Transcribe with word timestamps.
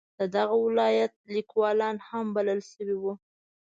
د 0.19 0.21
دغه 0.35 0.55
ولایت 0.65 1.13
لیکوالان 1.35 1.95
هم 2.07 2.25
بلل 2.35 2.59
شوي 2.71 2.95
وو. 3.01 3.13